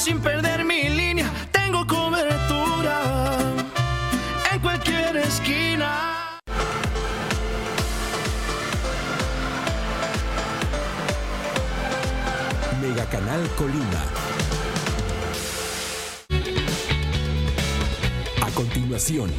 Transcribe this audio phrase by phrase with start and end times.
[0.00, 3.36] sin perder mi línea, tengo cobertura
[4.50, 6.40] en cualquier esquina.
[12.80, 14.02] Mega Canal Colima.
[18.42, 19.30] A continuación.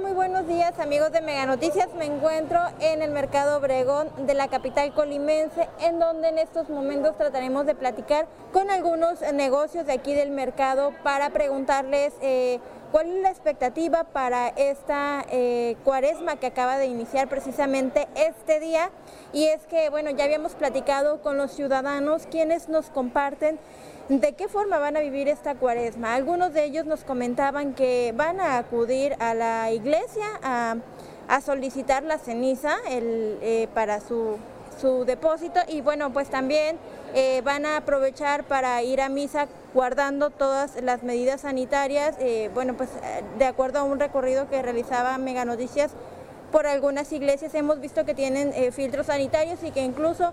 [0.00, 1.88] Muy buenos días amigos de Mega Noticias.
[1.94, 7.16] Me encuentro en el Mercado Obregón de la capital colimense, en donde en estos momentos
[7.16, 12.60] trataremos de platicar con algunos negocios de aquí del mercado para preguntarles eh,
[12.92, 18.90] cuál es la expectativa para esta eh, cuaresma que acaba de iniciar precisamente este día.
[19.32, 23.58] Y es que, bueno, ya habíamos platicado con los ciudadanos quienes nos comparten
[24.08, 26.14] ¿De qué forma van a vivir esta cuaresma?
[26.14, 30.76] Algunos de ellos nos comentaban que van a acudir a la iglesia a,
[31.40, 34.36] solicitar la ceniza eh, para su,
[34.80, 36.78] su, depósito y bueno, pues también
[37.14, 42.74] eh, van a aprovechar para ir a misa guardando todas las medidas sanitarias, eh, bueno,
[42.76, 42.90] pues
[43.40, 45.90] de acuerdo a un recorrido que realizaba Mega Noticias
[46.52, 50.32] por algunas iglesias hemos visto que tienen filtros sanitarios y que incluso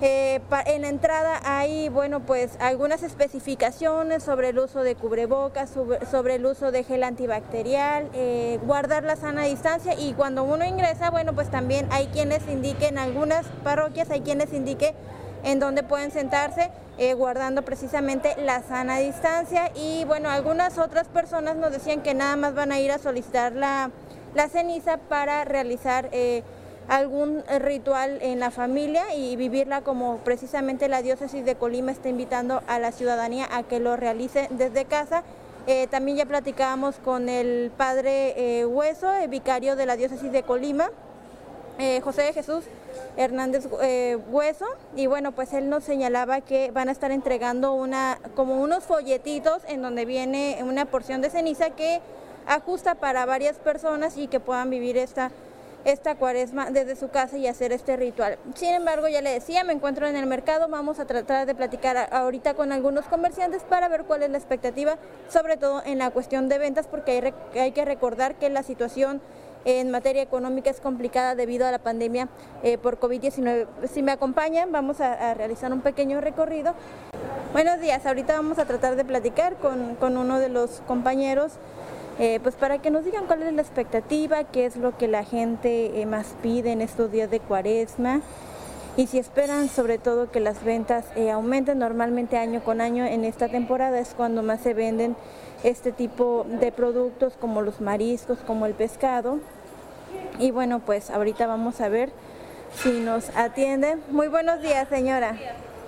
[0.00, 5.70] eh, en la entrada hay, bueno, pues algunas especificaciones sobre el uso de cubrebocas,
[6.10, 11.10] sobre, el uso de gel antibacterial, eh, guardar la sana distancia y cuando uno ingresa,
[11.10, 14.94] bueno, pues también hay quienes indiquen, algunas parroquias hay quienes indiquen
[15.44, 21.56] en dónde pueden sentarse, eh, guardando precisamente la sana distancia y bueno, algunas otras personas
[21.56, 23.90] nos decían que nada más van a ir a solicitar la
[24.50, 26.10] ceniza para realizar
[26.88, 32.62] algún ritual en la familia y vivirla como precisamente la diócesis de Colima está invitando
[32.66, 35.22] a la ciudadanía a que lo realice desde casa.
[35.66, 40.42] Eh, también ya platicábamos con el padre eh, Hueso, el vicario de la diócesis de
[40.42, 40.90] Colima,
[41.78, 42.64] eh, José de Jesús
[43.16, 48.18] Hernández eh, Hueso, y bueno, pues él nos señalaba que van a estar entregando una,
[48.34, 52.00] como unos folletitos en donde viene una porción de ceniza que
[52.46, 55.30] ajusta para varias personas y que puedan vivir esta
[55.84, 58.38] esta cuaresma desde su casa y hacer este ritual.
[58.54, 62.08] Sin embargo, ya le decía, me encuentro en el mercado, vamos a tratar de platicar
[62.12, 64.96] ahorita con algunos comerciantes para ver cuál es la expectativa,
[65.28, 69.20] sobre todo en la cuestión de ventas, porque hay, que recordar que la situación
[69.64, 72.28] en materia económica es complicada debido a la pandemia
[72.62, 73.66] eh, por COVID-19.
[73.92, 76.74] Si me acompañan, vamos a, realizar un pequeño recorrido.
[77.52, 81.52] Buenos días, ahorita vamos a tratar de platicar con, con uno de los compañeros
[82.18, 85.24] eh, pues para que nos digan cuál es la expectativa, qué es lo que la
[85.24, 88.20] gente eh, más pide en estos días de cuaresma
[88.96, 93.24] y si esperan sobre todo que las ventas eh, aumenten normalmente año con año en
[93.24, 95.16] esta temporada es cuando más se venden
[95.64, 99.38] este tipo de productos como los mariscos, como el pescado.
[100.38, 102.10] Y bueno, pues ahorita vamos a ver
[102.74, 104.02] si nos atienden.
[104.10, 105.36] Muy buenos días, señora.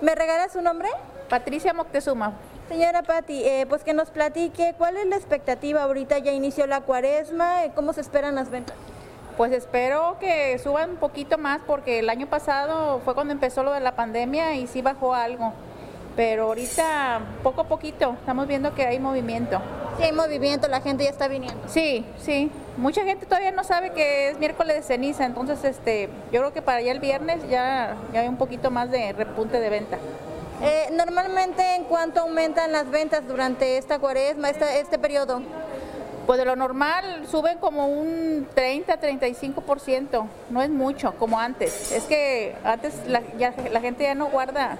[0.01, 0.89] ¿Me regala su nombre?
[1.29, 2.33] Patricia Moctezuma.
[2.69, 6.81] Señora Patti, eh, pues que nos platique cuál es la expectativa ahorita, ya inició la
[6.81, 8.75] cuaresma, eh, ¿cómo se esperan las ventas?
[9.37, 13.73] Pues espero que suban un poquito más porque el año pasado fue cuando empezó lo
[13.73, 15.53] de la pandemia y sí bajó algo,
[16.17, 19.61] pero ahorita poco a poquito estamos viendo que hay movimiento.
[19.99, 21.69] Sí, hay movimiento, la gente ya está viniendo.
[21.69, 22.51] Sí, sí.
[22.79, 26.63] Mucha gente todavía no sabe que es miércoles de ceniza, entonces este, yo creo que
[26.63, 29.99] para ya el viernes ya, ya hay un poquito más de repunte de venta.
[30.63, 35.43] Eh, normalmente, ¿en cuánto aumentan las ventas durante esta cuaresma, este periodo?
[36.27, 41.93] Pues de lo normal suben como un 30-35%, no es mucho como antes.
[41.93, 44.79] Es que antes la gente ya no guarda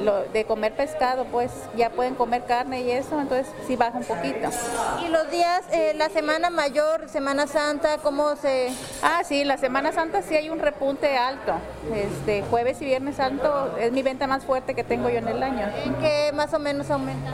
[0.00, 4.04] lo de comer pescado, pues ya pueden comer carne y eso, entonces sí baja un
[4.04, 4.48] poquito.
[5.04, 8.72] ¿Y los días, eh, la Semana Mayor, Semana Santa, cómo se...?
[9.02, 11.52] Ah, sí, la Semana Santa sí hay un repunte alto.
[11.94, 15.42] Este, jueves y Viernes Santo es mi venta más fuerte que tengo yo en el
[15.42, 15.68] año.
[15.84, 17.30] ¿En qué más o menos aumenta?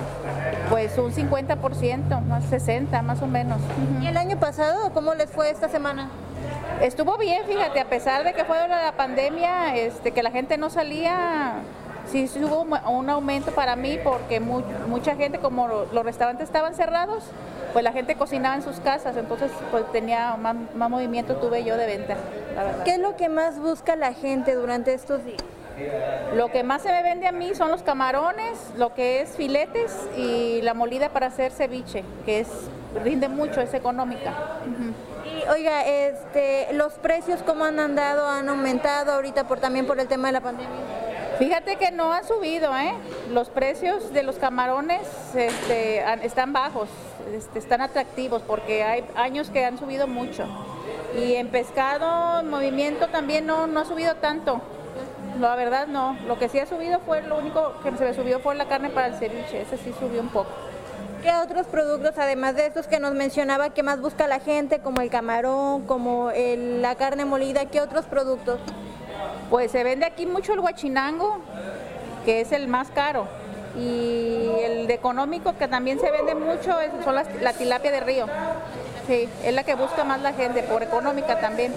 [0.68, 3.58] Pues un 50%, más 60, más o menos.
[4.02, 6.10] ¿Y el año pasado cómo les fue esta semana?
[6.80, 10.70] Estuvo bien, fíjate, a pesar de que fue la pandemia, este, que la gente no
[10.70, 11.56] salía,
[12.10, 17.24] sí hubo un aumento para mí porque mucha gente, como los restaurantes estaban cerrados,
[17.72, 20.56] pues la gente cocinaba en sus casas, entonces pues tenía más,
[20.90, 22.16] movimiento tuve yo de venta,
[22.54, 22.84] la verdad.
[22.84, 25.42] ¿Qué es lo que más busca la gente durante estos días?
[26.34, 29.96] Lo que más se me vende a mí son los camarones, lo que es filetes
[30.16, 32.48] y la molida para hacer ceviche, que es
[33.02, 34.34] rinde mucho, es económica.
[35.24, 40.08] Y oiga, este, los precios cómo han andado, han aumentado ahorita por también por el
[40.08, 40.99] tema de la pandemia.
[41.40, 42.92] Fíjate que no han subido, ¿eh?
[43.32, 45.00] Los precios de los camarones
[45.34, 46.90] este, están bajos,
[47.34, 50.44] este, están atractivos porque hay años que han subido mucho.
[51.18, 54.60] Y en pescado, en movimiento también no, no ha subido tanto.
[55.40, 56.18] La verdad no.
[56.26, 58.90] Lo que sí ha subido fue, lo único que se me subió fue la carne
[58.90, 59.62] para el ceviche.
[59.62, 60.50] Ese sí subió un poco.
[61.22, 65.00] ¿Qué otros productos, además de estos que nos mencionaba, que más busca la gente, como
[65.00, 68.60] el camarón, como la carne molida, qué otros productos?
[69.50, 71.40] Pues se vende aquí mucho el guachinango,
[72.24, 73.26] que es el más caro.
[73.76, 78.26] Y el de económico, que también se vende mucho, son la tilapia de río.
[79.06, 81.72] Sí, es la que busca más la gente, por económica también.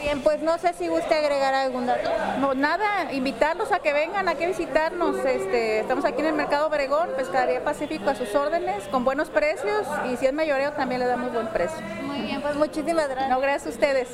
[0.00, 2.08] Bien, pues no sé si guste agregar algún dato.
[2.38, 5.16] No, nada, invitarlos a que vengan aquí a visitarnos.
[5.24, 9.86] Este, estamos aquí en el Mercado Obregón, Pescadería Pacífico a sus órdenes, con buenos precios
[10.10, 11.80] y si es mayoreo también le damos buen precio.
[12.04, 13.30] Muy bien, pues muchísimas gracias.
[13.30, 14.08] No, gracias a ustedes.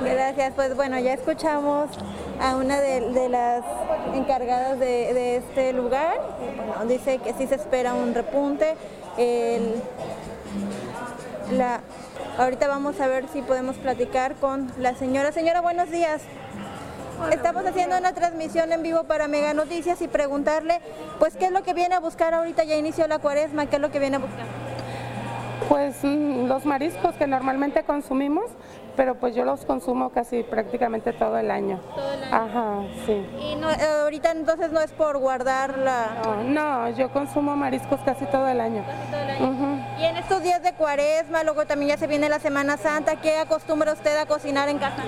[0.00, 1.90] gracias, pues bueno, ya escuchamos
[2.40, 3.64] a una de, las
[4.14, 6.20] encargadas de, este lugar.
[6.66, 8.76] Bueno, dice que sí se espera un repunte.
[9.16, 9.74] El,
[11.52, 11.80] la
[12.36, 15.30] Ahorita vamos a ver si podemos platicar con la señora.
[15.30, 16.20] Señora, buenos días.
[17.30, 20.80] Estamos haciendo una transmisión en vivo para Mega Noticias y preguntarle,
[21.20, 22.64] pues, ¿qué es lo que viene a buscar ahorita?
[22.64, 24.63] Ya inició la cuaresma, ¿qué es lo que viene a buscar?
[25.68, 28.44] Pues mm, los mariscos que normalmente consumimos,
[28.96, 31.80] pero pues yo los consumo casi prácticamente todo el año.
[31.94, 32.36] Todo el año.
[32.36, 33.26] Ajá, sí.
[33.40, 36.22] ¿Y no, eh, ahorita entonces no es por guardarla?
[36.46, 38.84] No, yo consumo mariscos casi todo el año.
[38.86, 39.84] Casi todo el año.
[39.98, 43.38] Y en estos días de cuaresma, luego también ya se viene la Semana Santa, ¿qué
[43.38, 45.02] acostumbra usted a cocinar en casa?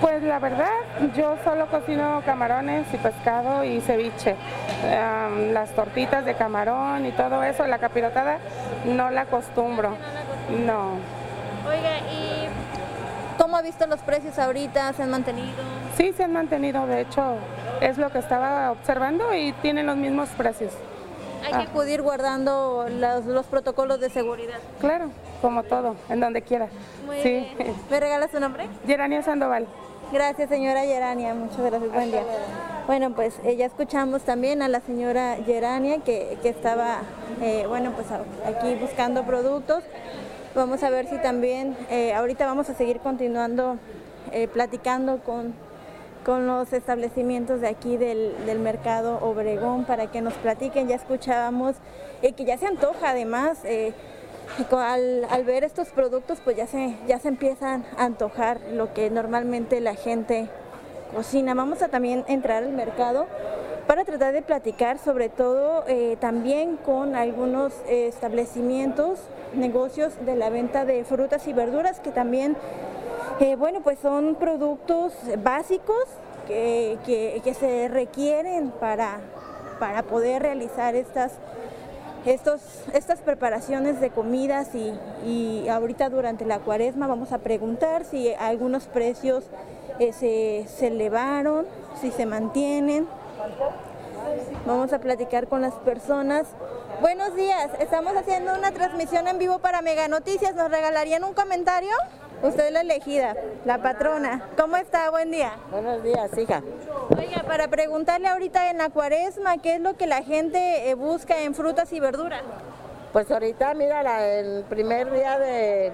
[0.00, 0.70] Pues la verdad,
[1.16, 4.36] yo solo cocino camarones y pescado y ceviche.
[5.52, 8.38] las tortitas de camarón y todo eso, la capirotada,
[8.84, 9.96] no la acostumbro.
[10.66, 10.98] No.
[11.66, 12.46] Oiga, ¿y
[13.38, 14.92] cómo ha visto los precios ahorita?
[14.92, 15.54] ¿Se han mantenido?
[15.96, 16.86] Sí, se han mantenido.
[16.86, 17.36] De hecho,
[17.80, 20.72] es lo que estaba observando y tienen los mismos precios.
[21.44, 21.68] Hay que ah.
[21.70, 24.58] acudir guardando los, protocolos de seguridad.
[24.80, 25.10] Claro,
[25.40, 26.68] como todo, en donde quiera.
[27.04, 27.48] Muy sí.
[27.58, 27.74] bien.
[27.90, 28.66] ¿Me regala su nombre?
[28.86, 29.66] Gerania Sandoval.
[30.12, 31.34] Gracias, señora Gerania.
[31.34, 31.92] Muchas gracias.
[31.92, 32.22] Buen día.
[32.86, 36.98] Bueno, pues eh, ya escuchamos también a la señora Gerania que, estaba,
[37.42, 39.82] eh, bueno, pues aquí buscando productos.
[40.54, 43.78] Vamos a ver si también, eh, ahorita vamos a seguir continuando
[44.52, 45.54] platicando con,
[46.24, 50.88] con los establecimientos de aquí del, mercado Obregón para que nos platiquen.
[50.88, 51.76] Ya escuchábamos
[52.20, 53.58] que ya se antoja además.
[54.78, 59.80] Al, ver estos productos pues ya se, ya se empiezan a antojar lo que normalmente
[59.80, 60.48] la gente
[61.14, 61.54] cocina.
[61.54, 63.26] Vamos a también entrar al mercado
[63.86, 69.20] para tratar de platicar sobre todo eh, también con algunos establecimientos,
[69.54, 72.56] negocios de la venta de frutas y verduras que también,
[73.40, 76.04] eh, bueno, pues son productos básicos
[76.46, 79.18] que, que, se requieren para,
[79.78, 81.32] para poder realizar estas
[82.26, 82.60] estos,
[82.92, 89.44] estas preparaciones de comidas y, ahorita durante la cuaresma vamos a preguntar si algunos precios
[89.98, 91.66] eh, se, se elevaron,
[92.00, 93.06] si se mantienen.
[94.66, 96.46] Vamos a platicar con las personas.
[97.00, 100.54] Buenos días, estamos haciendo una transmisión en vivo para Mega Noticias.
[100.54, 101.90] ¿Nos regalarían un comentario?
[102.42, 104.42] Usted es la elegida, la patrona.
[104.58, 105.10] ¿Cómo está?
[105.10, 105.52] Buen día.
[105.70, 106.62] Buenos días, hija.
[107.16, 111.40] Oiga, para preguntarle ahorita en la cuaresma, ¿qué es lo que la gente eh, busca
[111.40, 112.42] en frutas y verduras?
[113.12, 115.92] Pues ahorita, mira, el primer día de,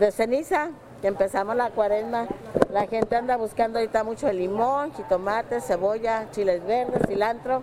[0.00, 2.26] de ceniza, que empezamos la cuaresma,
[2.72, 7.62] la gente anda buscando ahorita mucho el limón, jitomate, cebolla, chiles verdes, cilantro,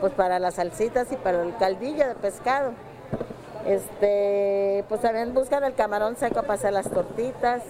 [0.00, 2.72] pues para las salsitas y para el caldillo de pescado.
[3.66, 7.62] Este, pues también buscan el camarón seco para hacer las tortitas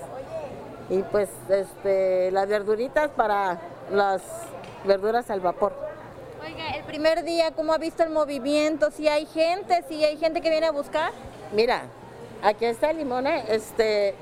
[0.88, 4.22] y pues este, las verduritas para las
[4.84, 5.74] verduras al vapor.
[6.44, 8.90] Oiga, el primer día, ¿cómo ha visto el movimiento?
[8.90, 9.84] ¿Si hay gente?
[9.88, 11.12] ¿Si hay gente que viene a buscar?
[11.52, 11.82] Mira,
[12.42, 13.44] aquí está el limón, ¿eh?
[13.48, 14.14] este...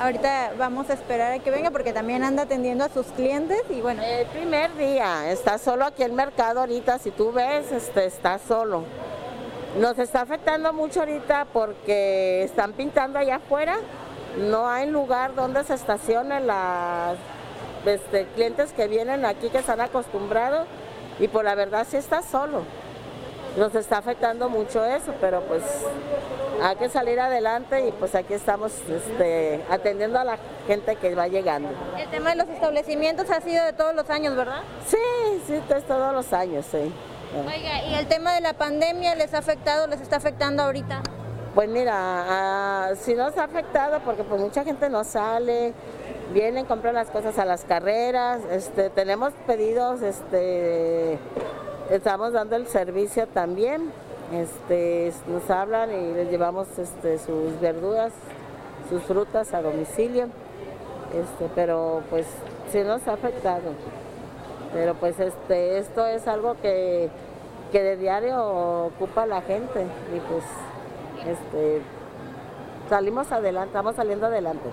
[0.00, 3.80] Ahorita vamos a esperar a que venga porque también anda atendiendo a sus clientes y
[3.80, 4.00] bueno.
[4.00, 8.84] El primer día, está solo aquí el mercado ahorita, si tú ves, este, está solo.
[9.76, 13.78] Nos está afectando mucho ahorita porque están pintando allá afuera
[14.38, 17.16] no hay lugar donde se estacionen las
[17.84, 20.66] este, clientes que vienen aquí que están acostumbrados
[21.18, 22.62] y por la verdad sí está solo.
[23.56, 25.62] Nos está afectando mucho eso, pero pues
[26.62, 31.26] hay que salir adelante y pues aquí estamos este, atendiendo a la gente que va
[31.26, 31.70] llegando.
[31.98, 34.62] El tema de los establecimientos ha sido de todos los años, ¿verdad?
[34.86, 34.96] Sí,
[35.46, 36.92] sí, es todos los años, sí.
[37.34, 41.02] Oiga, ¿y el tema de la pandemia les ha afectado, les está afectando ahorita?
[41.54, 45.74] Pues mira, ah, sí nos ha afectado porque pues mucha gente no sale,
[46.32, 51.18] vienen, compran las cosas a las carreras, este, tenemos pedidos, este,
[51.90, 53.92] estamos dando el servicio también,
[54.32, 58.12] este, nos hablan y les llevamos este, sus verduras,
[58.88, 60.28] sus frutas a domicilio,
[61.12, 62.26] este, pero pues
[62.72, 63.72] sí nos ha afectado.
[64.72, 67.08] Pero pues este, esto es algo que,
[67.72, 70.44] que de diario ocupa la gente y pues
[71.26, 71.80] este,
[72.88, 74.68] salimos adelante, estamos saliendo adelante.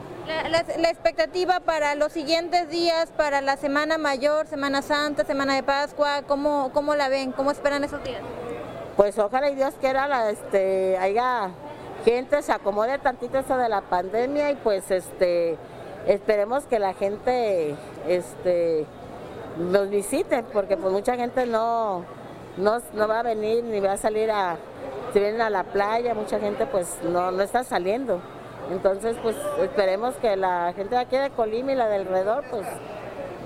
[0.50, 6.24] La, expectativa para los siguientes días, para la Semana Mayor, Semana Santa, Semana de Pascua,
[6.28, 7.32] ¿cómo, cómo la ven?
[7.32, 8.22] ¿Cómo esperan esos días?
[8.96, 11.50] Pues ojalá y Dios quiera la, este, haya
[12.06, 15.58] gente, se acomode tantito eso de la pandemia y pues este
[16.08, 17.76] esperemos que la gente
[18.08, 18.86] este
[19.58, 22.04] nos visite, porque pues mucha gente no,
[22.58, 24.58] no, no va a venir ni va a salir a,
[25.14, 28.20] si vienen a la playa, mucha gente pues no, no está saliendo.
[28.72, 32.66] Entonces pues esperemos que la gente de aquí de Colima y la del alrededor pues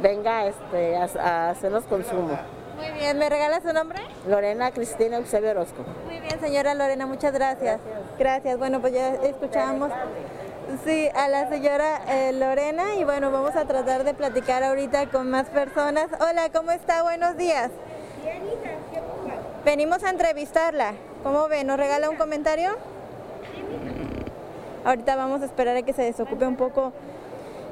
[0.02, 2.40] venga este, a, hacernos consumo.
[2.78, 4.00] Muy bien, ¿me regala su nombre?
[4.28, 5.84] Lorena Cristina Eusebio Orozco.
[6.06, 7.82] Muy bien, señora Lorena, muchas gracias.
[8.18, 9.92] Gracias, bueno pues ya escuchamos.
[10.86, 15.28] Sí, a la señora eh, Lorena y bueno, vamos a tratar de platicar ahorita con
[15.28, 16.10] más personas.
[16.20, 17.02] Hola, ¿cómo está?
[17.02, 17.72] Buenos días.
[19.66, 20.94] Venimos a entrevistarla.
[21.24, 21.64] ¿Cómo ve?
[21.64, 22.70] ¿Nos regala un comentario?
[24.86, 26.94] Ahorita vamos a esperar a que se desocupe un poco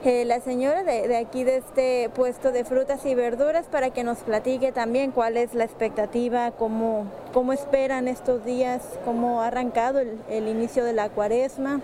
[0.04, 4.20] eh, la señora de, aquí de este puesto de frutas y verduras para que nos
[4.20, 10.18] platique también cuál es la expectativa, cómo, cómo esperan estos días, cómo ha arrancado el,
[10.30, 11.80] el inicio de la cuaresma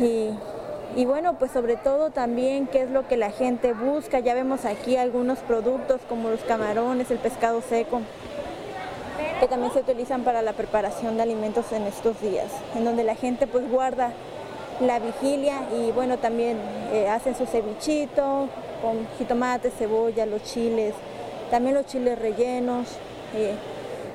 [0.00, 4.20] y, bueno, pues sobre todo también qué es lo que la gente busca.
[4.20, 8.00] Ya vemos aquí algunos productos como los camarones, el pescado seco
[9.38, 13.14] que también se utilizan para la preparación de alimentos en estos días, en donde la
[13.14, 14.12] gente pues guarda
[14.80, 16.58] la vigilia y bueno, también
[16.92, 18.48] eh, hacen su cevichito
[18.82, 20.94] con jitomate, cebolla, los chiles,
[21.50, 22.86] también los chiles rellenos.
[23.34, 23.54] Eh,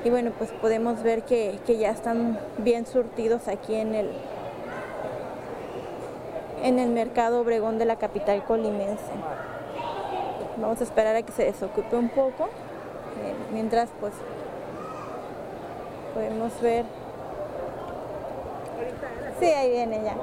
[0.03, 4.09] y bueno, pues podemos ver que, ya están bien surtidos aquí en el,
[6.65, 9.13] en el mercado Obregón de la capital colimense.
[10.57, 14.13] Vamos a esperar a que se desocupe un poco, eh, mientras pues
[16.15, 16.85] podemos ver.
[19.39, 20.15] Sí, ahí viene ya.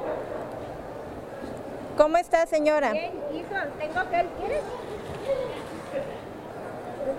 [1.97, 2.91] ¿Cómo está, señora?
[2.91, 4.63] Bien, hijo, tengo que ¿quieres?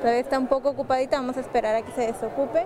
[0.01, 2.65] Todavía está un poco ocupadita, vamos a esperar a que se desocupe.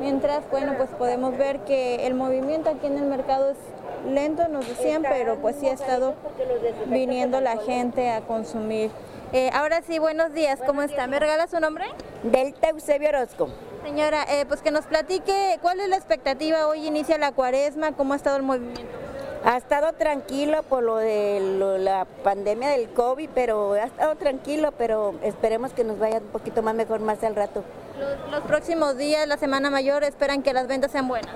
[0.00, 3.58] Mientras, bueno, pues podemos ver que el movimiento aquí en el mercado es
[4.06, 6.14] lento, nos decían, pero pues sí ha estado
[6.86, 8.90] viniendo la gente a consumir.
[9.32, 11.06] Eh, ahora sí, buenos días, ¿cómo está?
[11.06, 11.86] ¿Me regala su nombre?
[12.22, 13.48] Delta Eusebio Orozco.
[13.82, 18.12] Señora, eh, pues que nos platique cuál es la expectativa, hoy inicia la cuaresma, cómo
[18.12, 18.92] ha estado el movimiento.
[19.44, 21.40] Ha estado tranquilo por lo de
[21.80, 26.62] la pandemia del COVID, pero ha estado tranquilo, pero esperemos que nos vaya un poquito
[26.62, 27.64] más mejor más al rato.
[27.98, 31.34] Los, los próximos días, la semana mayor, esperan que las ventas sean buenas.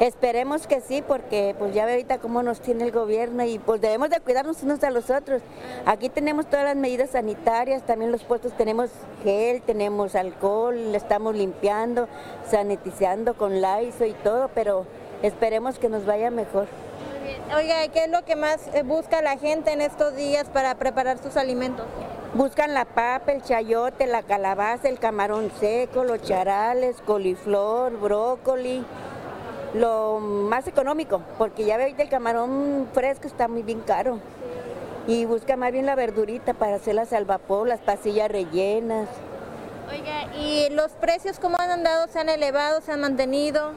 [0.00, 3.80] Esperemos que sí, porque pues ya ve ahorita cómo nos tiene el gobierno y pues
[3.80, 5.40] debemos de cuidarnos unos a los otros.
[5.86, 8.90] Aquí tenemos todas las medidas sanitarias, también los puestos tenemos
[9.24, 12.08] gel, tenemos alcohol, estamos limpiando,
[12.50, 14.84] sanitizando con laizo y todo, pero
[15.22, 16.66] esperemos que nos vaya mejor.
[17.56, 21.18] Oiga, ¿qué es lo que más eh, busca la gente en estos días para preparar
[21.22, 21.86] sus alimentos?
[22.34, 28.84] Buscan la papa, el chayote, la calabaza, el camarón seco, los charales, coliflor, brócoli,
[29.76, 34.18] lo más económico, porque ya veis el camarón fresco está muy bien caro.
[35.06, 39.08] Y busca más bien la verdurita para hacerlas al vapor, las pasillas rellenas.
[39.88, 42.08] Oiga, ¿y los precios cómo han andado?
[42.08, 42.80] ¿Se han elevado?
[42.80, 43.72] ¿Se han mantenido?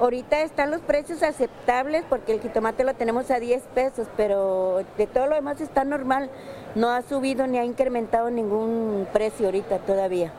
[0.00, 5.06] Ahorita están los precios aceptables porque el jitomate lo tenemos a 10 pesos, pero de
[5.06, 6.30] todo lo demás está normal.
[6.74, 10.32] No ha subido ni ha incrementado ningún precio ahorita todavía.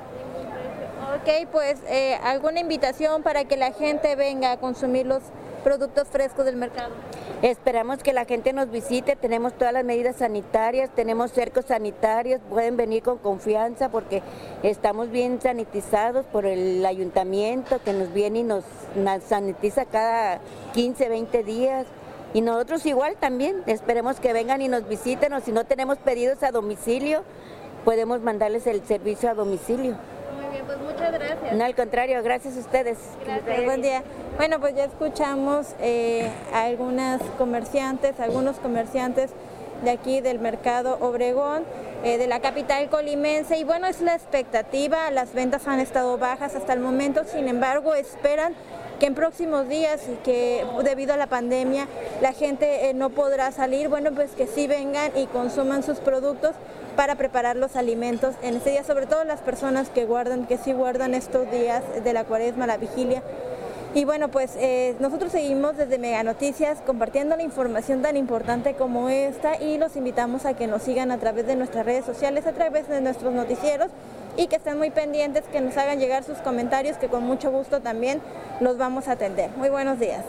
[1.25, 5.23] Ok, pues eh, alguna invitación para que la gente venga a consumir los
[5.63, 6.93] productos frescos del mercado.
[7.41, 12.77] Esperamos que la gente nos visite, tenemos todas las medidas sanitarias, tenemos cercos sanitarios, pueden
[12.77, 14.21] venir con confianza porque
[14.61, 18.63] estamos bien sanitizados por el ayuntamiento que nos viene y nos,
[19.27, 20.41] sanitiza cada
[20.75, 21.87] 15, 20 días
[22.35, 26.43] Y nosotros igual también, esperemos que vengan y nos visiten o si no tenemos pedidos
[26.43, 27.23] a domicilio,
[27.83, 29.97] podemos mandarles el servicio a domicilio.
[30.55, 31.53] Bien, pues muchas gracias.
[31.53, 32.97] No, al contrario, gracias a ustedes.
[33.25, 34.03] Gracias, buen día.
[34.37, 39.31] Bueno, pues ya escuchamos eh, a algunas comerciantes, algunos comerciantes
[39.83, 41.65] de aquí del mercado Obregón,
[42.05, 43.57] eh, de la capital colimense.
[43.57, 47.93] Y bueno, es la expectativa, las ventas han estado bajas hasta el momento, sin embargo,
[47.93, 48.53] esperan
[48.99, 51.87] que en próximos días y que debido a la pandemia
[52.21, 56.51] la gente eh, no podrá salir, bueno, pues que sí vengan y consuman sus productos
[56.95, 60.71] para preparar los alimentos en este día, sobre todo las personas que guardan, que sí
[60.71, 63.21] guardan estos días de la cuaresma, la vigilia,
[63.95, 69.07] y bueno, pues eh, nosotros seguimos desde Mega Noticias compartiendo la información tan importante como
[69.07, 72.51] esta y los invitamos a que nos sigan a través de nuestras redes sociales, a
[72.51, 73.87] través de nuestros noticieros
[74.37, 77.81] y que estén muy pendientes, que nos hagan llegar sus comentarios, que con mucho gusto
[77.81, 78.21] también
[78.59, 79.49] los vamos a atender.
[79.57, 80.23] Muy buenos días.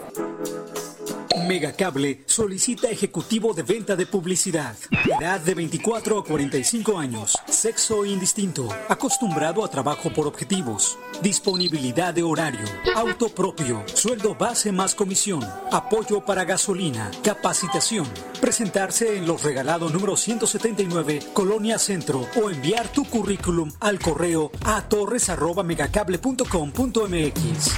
[1.44, 4.74] Megacable solicita ejecutivo de venta de publicidad.
[5.04, 7.36] Edad de 24 a 45 años.
[7.46, 8.68] Sexo indistinto.
[8.88, 10.98] Acostumbrado a trabajo por objetivos.
[11.22, 12.64] Disponibilidad de horario.
[12.94, 13.84] Auto propio.
[13.92, 15.44] Sueldo base más comisión.
[15.70, 17.10] Apoyo para gasolina.
[17.22, 18.06] Capacitación.
[18.40, 24.88] Presentarse en los regalados número 179, Colonia Centro, o enviar tu currículum al correo a
[24.88, 27.70] torres.megacable.com.mx.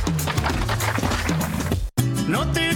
[2.28, 2.67] No te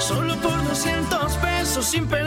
[0.00, 2.23] Solo por 200 pesos sin perder